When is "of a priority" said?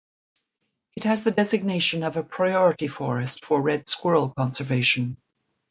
2.01-2.87